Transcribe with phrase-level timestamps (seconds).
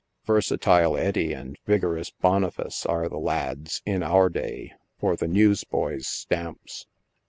[0.25, 6.07] Versatile Eddy and vigorous Boniface are the lads, in our day, for the news boy's
[6.07, 6.87] stamps.